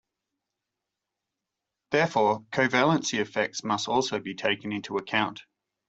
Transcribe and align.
Therefore, 1.91 2.39
covalency 2.51 3.19
effects 3.19 3.63
must 3.63 3.87
also 3.87 4.19
be 4.19 4.33
taken 4.33 4.71
into 4.71 4.97
account. 4.97 5.43